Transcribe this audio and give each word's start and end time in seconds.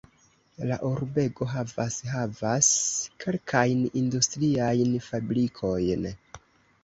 La 0.69 0.77
urbego 0.91 1.47
havas 1.49 1.97
havas 2.13 2.69
kelkajn 3.23 3.83
industriajn 4.01 4.95
fabrikojn. 5.09 6.11